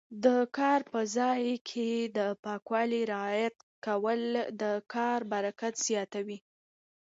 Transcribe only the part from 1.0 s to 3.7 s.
ځای کې د پاکوالي رعایت